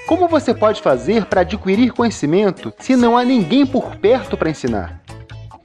[0.07, 5.01] Como você pode fazer para adquirir conhecimento se não há ninguém por perto para ensinar?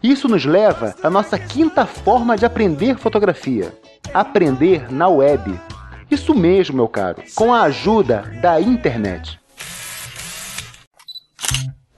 [0.02, 3.70] Isso nos leva à nossa quinta forma de aprender fotografia:
[4.14, 5.60] aprender na web.
[6.10, 9.38] Isso mesmo, meu caro, com a ajuda da internet.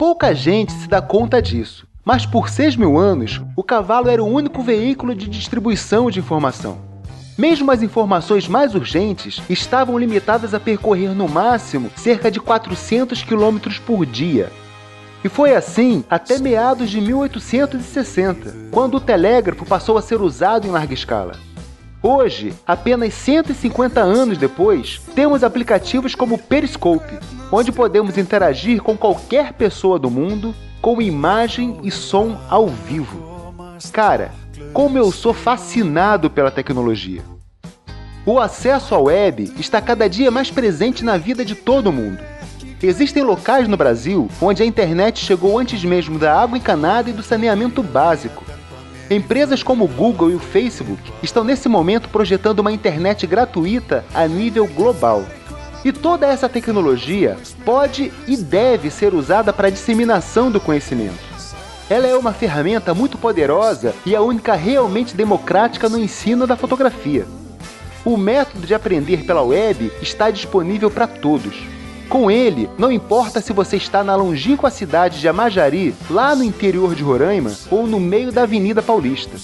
[0.04, 4.26] Pouca gente se dá conta disso, mas por 6 mil anos, o cavalo era o
[4.26, 6.78] único veículo de distribuição de informação.
[7.38, 13.60] Mesmo as informações mais urgentes estavam limitadas a percorrer no máximo cerca de 400 km
[13.86, 14.50] por dia.
[15.22, 20.70] E foi assim até meados de 1860, quando o telégrafo passou a ser usado em
[20.72, 21.36] larga escala.
[22.02, 27.20] Hoje, apenas 150 anos depois, temos aplicativos como Periscope,
[27.52, 33.54] onde podemos interagir com qualquer pessoa do mundo com imagem e som ao vivo.
[33.92, 34.32] Cara,
[34.72, 37.22] como eu sou fascinado pela tecnologia.
[38.26, 42.18] O acesso à web está cada dia mais presente na vida de todo mundo.
[42.82, 47.22] Existem locais no Brasil onde a internet chegou antes mesmo da água encanada e do
[47.22, 48.44] saneamento básico.
[49.10, 54.26] Empresas como o Google e o Facebook estão nesse momento projetando uma internet gratuita a
[54.26, 55.24] nível global.
[55.84, 61.32] E toda essa tecnologia pode e deve ser usada para a disseminação do conhecimento.
[61.90, 67.26] Ela é uma ferramenta muito poderosa e a única realmente democrática no ensino da fotografia.
[68.04, 71.54] O método de aprender pela web está disponível para todos.
[72.12, 76.94] Com ele, não importa se você está na longínqua cidade de Amajari, lá no interior
[76.94, 79.38] de Roraima, ou no meio da Avenida Paulista.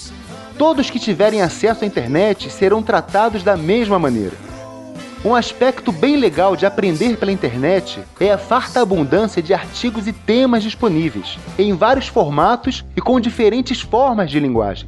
[0.55, 4.37] Todos que tiverem acesso à internet serão tratados da mesma maneira.
[5.25, 10.13] Um aspecto bem legal de aprender pela internet é a farta abundância de artigos e
[10.13, 14.87] temas disponíveis, em vários formatos e com diferentes formas de linguagem.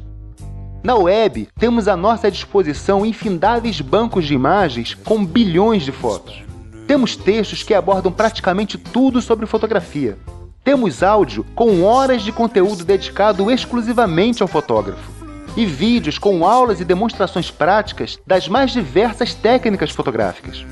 [0.84, 6.51] Na web, temos à nossa disposição infindáveis bancos de imagens com bilhões de fotos.
[6.86, 10.18] Temos textos que abordam praticamente tudo sobre fotografia.
[10.64, 15.10] Temos áudio com horas de conteúdo dedicado exclusivamente ao fotógrafo.
[15.56, 20.64] E vídeos com aulas e demonstrações práticas das mais diversas técnicas fotográficas.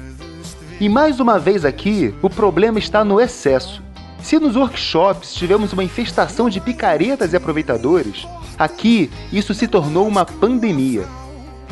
[0.80, 3.82] E mais uma vez aqui, o problema está no excesso.
[4.22, 8.26] Se nos workshops tivemos uma infestação de picaretas e aproveitadores,
[8.58, 11.04] aqui isso se tornou uma pandemia.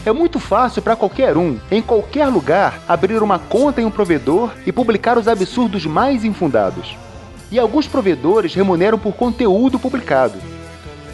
[0.07, 4.53] É muito fácil para qualquer um, em qualquer lugar, abrir uma conta em um provedor
[4.65, 6.97] e publicar os absurdos mais infundados.
[7.51, 10.39] E alguns provedores remuneram por conteúdo publicado.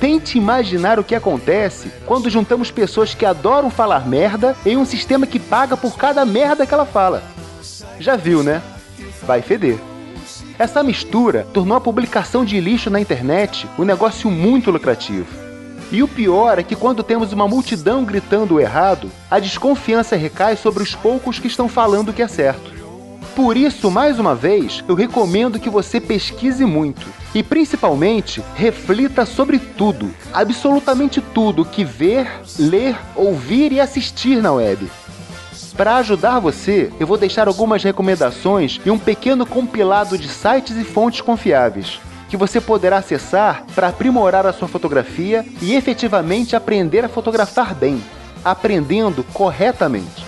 [0.00, 5.26] Tente imaginar o que acontece quando juntamos pessoas que adoram falar merda em um sistema
[5.26, 7.22] que paga por cada merda que ela fala.
[7.98, 8.60] Já viu, né?
[9.22, 9.78] Vai feder.
[10.58, 15.43] Essa mistura tornou a publicação de lixo na internet um negócio muito lucrativo.
[15.94, 20.56] E o pior é que quando temos uma multidão gritando o errado, a desconfiança recai
[20.56, 22.72] sobre os poucos que estão falando o que é certo.
[23.36, 29.56] Por isso, mais uma vez, eu recomendo que você pesquise muito e principalmente reflita sobre
[29.60, 32.28] tudo, absolutamente tudo que ver,
[32.58, 34.90] ler, ouvir e assistir na web.
[35.76, 40.82] Para ajudar você, eu vou deixar algumas recomendações e um pequeno compilado de sites e
[40.82, 47.08] fontes confiáveis que você poderá acessar para aprimorar a sua fotografia e efetivamente aprender a
[47.08, 48.02] fotografar bem,
[48.44, 50.24] aprendendo corretamente.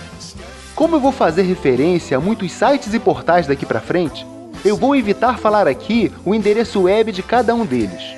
[0.75, 4.25] Como eu vou fazer referência a muitos sites e portais daqui para frente,
[4.63, 8.15] eu vou evitar falar aqui o endereço web de cada um deles.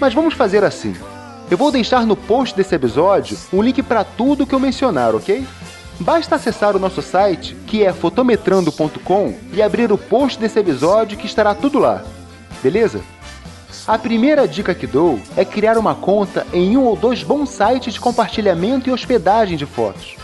[0.00, 0.94] Mas vamos fazer assim.
[1.50, 5.46] Eu vou deixar no post desse episódio um link para tudo que eu mencionar, ok?
[6.00, 11.26] Basta acessar o nosso site, que é fotometrando.com, e abrir o post desse episódio que
[11.26, 12.02] estará tudo lá.
[12.62, 13.00] Beleza?
[13.86, 17.94] A primeira dica que dou é criar uma conta em um ou dois bons sites
[17.94, 20.16] de compartilhamento e hospedagem de fotos.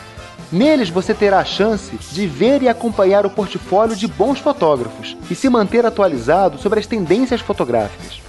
[0.53, 5.35] Neles você terá a chance de ver e acompanhar o portfólio de bons fotógrafos e
[5.35, 8.21] se manter atualizado sobre as tendências fotográficas.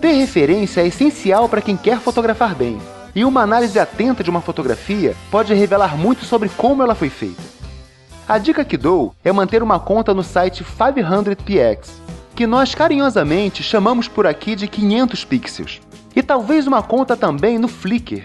[0.00, 2.80] Ter referência é essencial para quem quer fotografar bem,
[3.14, 7.42] e uma análise atenta de uma fotografia pode revelar muito sobre como ela foi feita.
[8.28, 12.07] A dica que dou é manter uma conta no site 500px,
[12.38, 15.80] que nós carinhosamente chamamos por aqui de 500 pixels,
[16.14, 18.22] e talvez uma conta também no Flickr,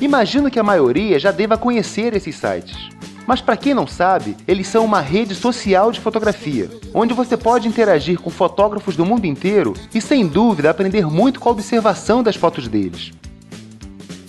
[0.00, 2.76] Imagino que a maioria já deva conhecer esses sites.
[3.24, 7.68] Mas para quem não sabe, eles são uma rede social de fotografia, onde você pode
[7.68, 12.34] interagir com fotógrafos do mundo inteiro e, sem dúvida, aprender muito com a observação das
[12.34, 13.12] fotos deles.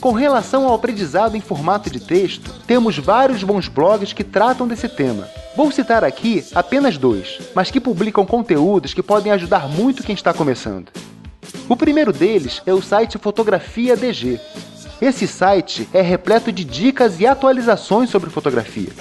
[0.03, 4.89] Com relação ao aprendizado em formato de texto, temos vários bons blogs que tratam desse
[4.89, 5.29] tema.
[5.55, 10.33] Vou citar aqui apenas dois, mas que publicam conteúdos que podem ajudar muito quem está
[10.33, 10.91] começando.
[11.69, 14.41] O primeiro deles é o site Fotografia DG,
[15.01, 18.91] esse site é repleto de dicas e atualizações sobre fotografia.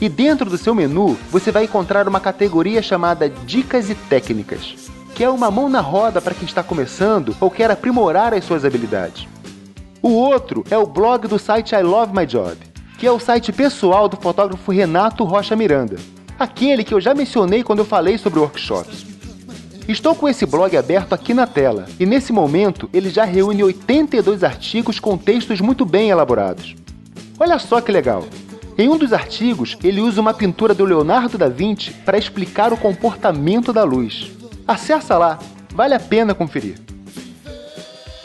[0.00, 4.74] E dentro do seu menu você vai encontrar uma categoria chamada Dicas e Técnicas,
[5.14, 8.64] que é uma mão na roda para quem está começando ou quer aprimorar as suas
[8.64, 9.32] habilidades.
[10.04, 12.58] O outro é o blog do site I Love My Job,
[12.98, 15.96] que é o site pessoal do fotógrafo Renato Rocha Miranda,
[16.38, 19.06] aquele que eu já mencionei quando eu falei sobre workshops.
[19.88, 24.44] Estou com esse blog aberto aqui na tela e nesse momento ele já reúne 82
[24.44, 26.76] artigos com textos muito bem elaborados.
[27.40, 28.26] Olha só que legal!
[28.76, 32.76] Em um dos artigos, ele usa uma pintura do Leonardo da Vinci para explicar o
[32.76, 34.30] comportamento da luz.
[34.68, 35.38] Acesse lá,
[35.74, 36.83] vale a pena conferir.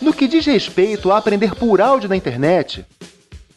[0.02, 2.86] No que diz respeito a aprender por áudio na internet,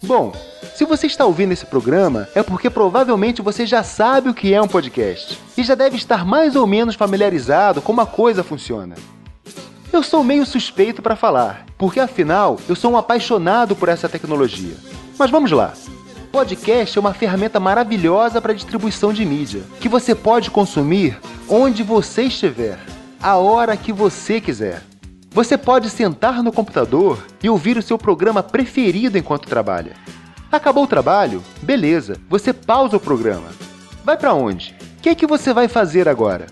[0.02, 0.32] bom,
[0.74, 4.60] se você está ouvindo esse programa, é porque provavelmente você já sabe o que é
[4.60, 8.96] um podcast e já deve estar mais ou menos familiarizado com como a coisa funciona.
[9.92, 14.74] Eu sou meio suspeito para falar, porque afinal eu sou um apaixonado por essa tecnologia.
[15.16, 15.74] Mas vamos lá.
[16.32, 22.22] Podcast é uma ferramenta maravilhosa para distribuição de mídia, que você pode consumir onde você
[22.22, 22.78] estiver,
[23.22, 24.82] a hora que você quiser.
[25.34, 29.94] Você pode sentar no computador e ouvir o seu programa preferido enquanto trabalha.
[30.50, 31.42] Acabou o trabalho?
[31.62, 33.48] Beleza, você pausa o programa.
[34.04, 34.76] Vai para onde?
[34.98, 36.48] O que, é que você vai fazer agora?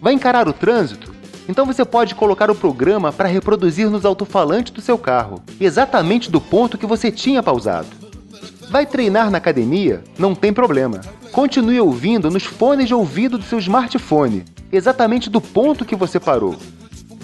[0.00, 1.14] Vai encarar o trânsito?
[1.46, 6.40] Então você pode colocar o programa para reproduzir nos alto-falantes do seu carro, exatamente do
[6.40, 7.88] ponto que você tinha pausado.
[8.70, 10.02] Vai treinar na academia?
[10.18, 11.02] Não tem problema.
[11.32, 16.56] Continue ouvindo nos fones de ouvido do seu smartphone, exatamente do ponto que você parou.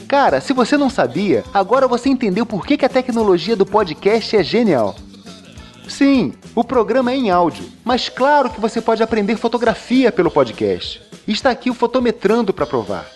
[0.09, 4.35] Cara, se você não sabia, agora você entendeu por que, que a tecnologia do podcast
[4.35, 4.97] é genial.
[5.87, 11.03] Sim, o programa é em áudio, mas claro que você pode aprender fotografia pelo podcast.
[11.27, 13.07] Está aqui o Fotometrando para provar.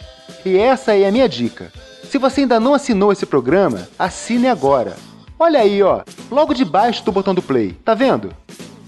[0.45, 1.72] E essa é a minha dica.
[2.11, 4.95] Se você ainda não assinou esse programa, assine agora.
[5.38, 8.34] Olha aí, ó, logo debaixo do botão do play, tá vendo?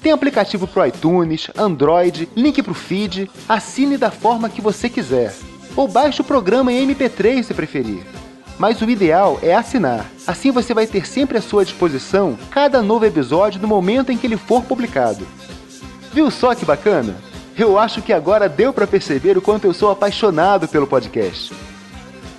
[0.02, 5.34] Tem aplicativo pro iTunes, Android, link pro feed, assine da forma que você quiser.
[5.76, 8.04] Ou baixe o programa em MP3 se preferir
[8.58, 10.06] mas o ideal é assinar.
[10.26, 14.26] Assim você vai ter sempre à sua disposição cada novo episódio no momento em que
[14.26, 15.26] ele for publicado.
[16.12, 17.16] Viu só que bacana?
[17.56, 21.52] Eu acho que agora deu para perceber o quanto eu sou apaixonado pelo podcast.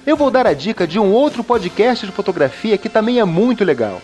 [0.05, 3.63] Eu vou dar a dica de um outro podcast de fotografia que também é muito
[3.63, 4.01] legal: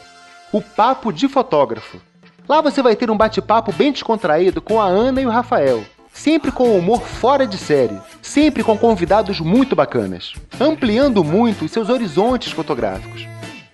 [0.52, 2.00] o Papo de Fotógrafo.
[2.48, 6.52] Lá você vai ter um bate-papo bem descontraído com a Ana e o Rafael, sempre
[6.52, 13.28] com humor fora de série, sempre com convidados muito bacanas, ampliando muito seus horizontes fotográficos.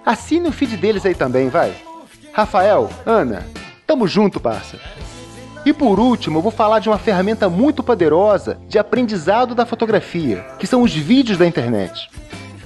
[0.06, 1.74] Assine o feed deles aí também, vai.
[2.32, 3.46] Rafael, Ana,
[3.86, 4.80] tamo junto, parça.
[5.66, 10.46] E por último, eu vou falar de uma ferramenta muito poderosa de aprendizado da fotografia,
[10.58, 12.10] que são os vídeos da internet.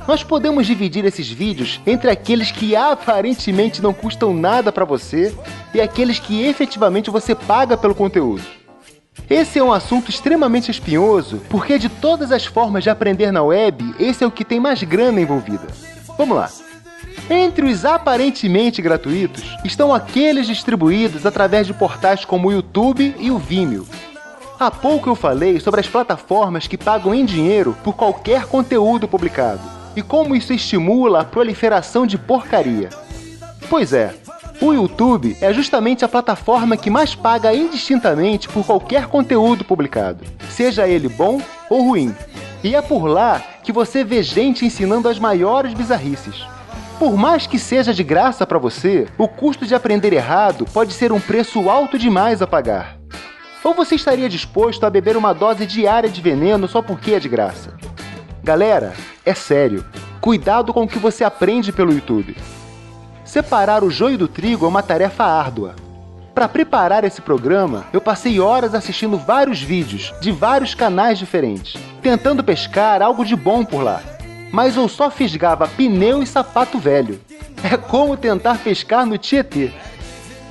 [0.08, 5.34] Nós podemos dividir esses vídeos entre aqueles que aparentemente não custam nada para você
[5.74, 8.44] e aqueles que efetivamente você paga pelo conteúdo.
[9.30, 13.96] Esse é um assunto extremamente espinhoso, porque de todas as formas de aprender na web,
[14.00, 15.68] esse é o que tem mais grana envolvida.
[16.18, 16.50] Vamos lá.
[17.30, 23.38] Entre os aparentemente gratuitos estão aqueles distribuídos através de portais como o YouTube e o
[23.38, 23.88] Vimeo.
[24.60, 29.62] Há pouco eu falei sobre as plataformas que pagam em dinheiro por qualquer conteúdo publicado
[29.96, 32.90] e como isso estimula a proliferação de porcaria.
[33.70, 34.14] Pois é,
[34.62, 40.88] o YouTube é justamente a plataforma que mais paga indistintamente por qualquer conteúdo publicado, seja
[40.88, 42.16] ele bom ou ruim.
[42.64, 46.46] E é por lá que você vê gente ensinando as maiores bizarrices.
[47.00, 51.12] Por mais que seja de graça para você, o custo de aprender errado pode ser
[51.12, 52.98] um preço alto demais a pagar.
[53.64, 57.28] Ou você estaria disposto a beber uma dose diária de veneno só porque é de
[57.28, 57.74] graça?
[58.44, 58.94] Galera,
[59.26, 59.84] é sério.
[60.20, 62.36] Cuidado com o que você aprende pelo YouTube.
[63.32, 65.76] Separar o joio do trigo é uma tarefa árdua.
[66.36, 72.44] Para preparar esse programa, eu passei horas assistindo vários vídeos de vários canais diferentes, tentando
[72.44, 74.02] pescar algo de bom por lá
[74.52, 77.20] mas eu só fisgava pneu e sapato velho.
[77.64, 79.72] É como tentar pescar no Tietê.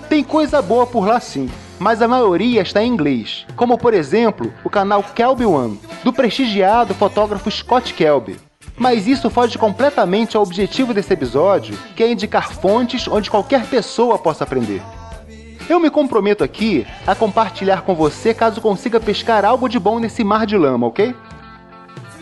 [0.09, 4.53] Tem coisa boa por lá sim, mas a maioria está em inglês, como por exemplo
[4.65, 8.50] o canal Kelby One, do prestigiado fotógrafo Scott Kelby.
[8.81, 14.19] Mas isso foge completamente ao objetivo desse episódio, que é indicar fontes onde qualquer pessoa
[14.19, 14.81] possa aprender.
[15.69, 20.25] Eu me comprometo aqui a compartilhar com você caso consiga pescar algo de bom nesse
[20.25, 21.15] mar de lama, ok?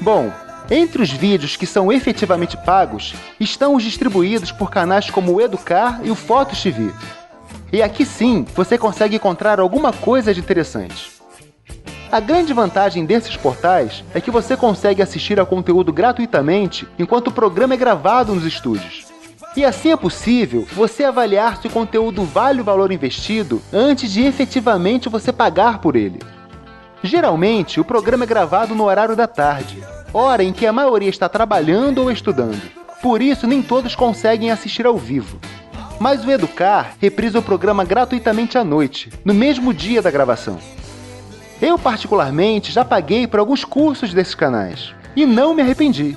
[0.01, 0.33] Bom,
[0.69, 6.01] entre os vídeos que são efetivamente pagos estão os distribuídos por canais como o Educar
[6.03, 6.91] e o Fotos TV.
[7.73, 11.18] E aqui sim você consegue encontrar alguma coisa de interessante.
[12.11, 17.33] A grande vantagem desses portais é que você consegue assistir ao conteúdo gratuitamente enquanto o
[17.33, 19.07] programa é gravado nos estúdios.
[19.55, 24.23] E assim é possível você avaliar se o conteúdo vale o valor investido antes de
[24.23, 26.19] efetivamente você pagar por ele.
[27.03, 31.29] Geralmente, o programa é gravado no horário da tarde, hora em que a maioria está
[31.29, 32.63] trabalhando ou estudando.
[33.03, 35.39] Por isso, nem todos conseguem assistir ao vivo.
[36.01, 40.59] Mas o Educar reprisa o programa gratuitamente à noite, no mesmo dia da gravação.
[41.61, 46.17] Eu, particularmente, já paguei por alguns cursos desses canais e não me arrependi.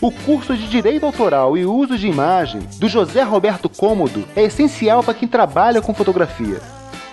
[0.00, 5.02] O curso de Direito Autoral e Uso de Imagem do José Roberto Cômodo é essencial
[5.02, 6.60] para quem trabalha com fotografia.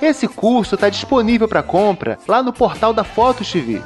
[0.02, 3.82] Esse curso está disponível para compra lá no portal da Fotos TV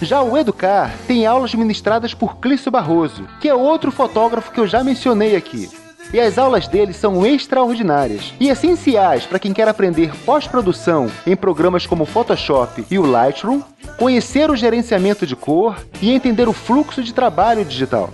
[0.00, 4.66] já o Educar tem aulas ministradas por Clício Barroso, que é outro fotógrafo que eu
[4.66, 5.70] já mencionei aqui.
[6.12, 11.86] E as aulas dele são extraordinárias e essenciais para quem quer aprender pós-produção em programas
[11.86, 13.62] como Photoshop e o Lightroom,
[13.98, 18.10] conhecer o gerenciamento de cor e entender o fluxo de trabalho digital.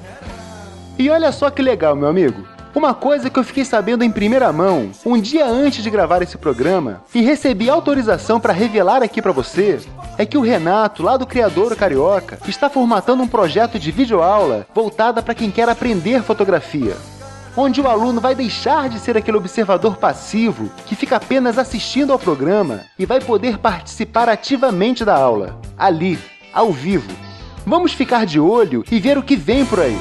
[0.98, 2.46] E olha só que legal, meu amigo!
[2.74, 6.38] Uma coisa que eu fiquei sabendo em primeira mão, um dia antes de gravar esse
[6.38, 9.80] programa, e recebi autorização para revelar aqui para você,
[10.16, 15.20] é que o Renato, lá do Criador Carioca, está formatando um projeto de videoaula voltada
[15.20, 16.94] para quem quer aprender fotografia.
[17.62, 22.18] Onde o aluno vai deixar de ser aquele observador passivo que fica apenas assistindo ao
[22.18, 26.18] programa e vai poder participar ativamente da aula, ali,
[26.54, 27.12] ao vivo.
[27.66, 29.98] Vamos ficar de olho e ver o que vem por aí.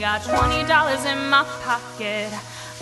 [0.00, 2.32] got twenty dollars in my pocket.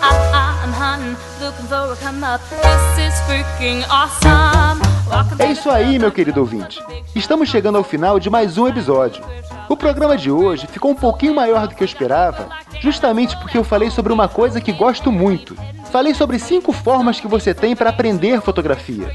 [0.01, 2.41] I'm hunting, looking for a come up.
[2.49, 4.90] This is freaking awesome.
[5.39, 6.81] É isso aí, meu querido ouvinte.
[7.15, 9.25] Estamos chegando ao final de mais um episódio.
[9.69, 12.49] O programa de hoje ficou um pouquinho maior do que eu esperava,
[12.81, 15.57] justamente porque eu falei sobre uma coisa que gosto muito.
[15.91, 19.13] Falei sobre cinco formas que você tem para aprender fotografia.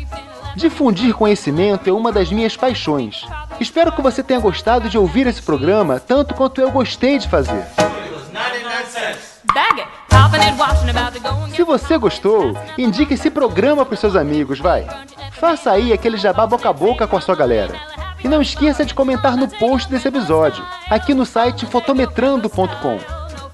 [0.55, 3.25] Difundir conhecimento é uma das minhas paixões.
[3.59, 7.65] Espero que você tenha gostado de ouvir esse programa tanto quanto eu gostei de fazer.
[11.55, 14.85] Se você gostou, indique esse programa para seus amigos, vai.
[15.31, 17.73] Faça aí aquele jabá boca a boca com a sua galera.
[18.23, 22.99] E não esqueça de comentar no post desse episódio, aqui no site fotometrando.com.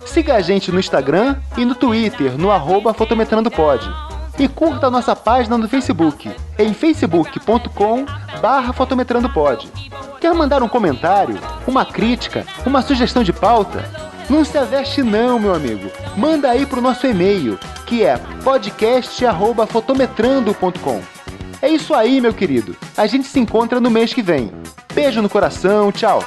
[0.05, 3.88] Siga a gente no Instagram e no Twitter, no arroba fotometrandopod.
[4.39, 8.05] E curta a nossa página no Facebook, em facebook.com
[8.41, 9.70] barra fotometrandopod.
[10.20, 14.11] Quer mandar um comentário, uma crítica, uma sugestão de pauta?
[14.30, 15.91] Não se aveste não, meu amigo.
[16.15, 21.01] Manda aí pro nosso e-mail, que é podcast@fotometrando.com.
[21.61, 22.76] É isso aí, meu querido.
[22.97, 24.51] A gente se encontra no mês que vem.
[24.93, 26.24] Beijo no coração, tchau.